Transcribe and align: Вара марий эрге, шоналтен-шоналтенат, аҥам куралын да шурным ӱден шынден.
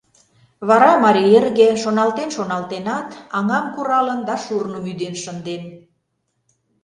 Вара 0.67 0.91
марий 1.03 1.29
эрге, 1.37 1.69
шоналтен-шоналтенат, 1.83 3.09
аҥам 3.37 3.65
куралын 3.73 4.19
да 4.27 4.35
шурным 4.43 4.83
ӱден 4.91 5.15
шынден. 5.23 5.63